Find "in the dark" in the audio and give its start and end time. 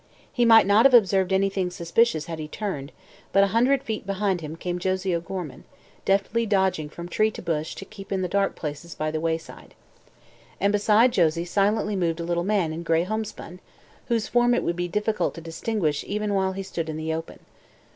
8.11-8.55